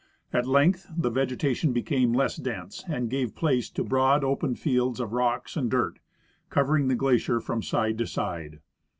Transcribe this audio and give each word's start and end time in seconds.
At 0.33 0.47
length 0.47 0.89
the 0.97 1.11
vegetation 1.11 1.73
became 1.73 2.11
less 2.11 2.35
dense, 2.35 2.83
and 2.87 3.07
gave 3.07 3.35
place 3.35 3.69
to 3.69 3.83
broad 3.83 4.23
open 4.23 4.55
fields 4.55 4.99
of 4.99 5.13
rocks 5.13 5.55
and 5.55 5.69
dirt, 5.69 5.99
covering 6.49 6.87
the 6.87 6.95
glacier 6.95 7.39
from 7.39 7.61
side 7.61 7.99
to 7.99 8.07
side. 8.07 8.61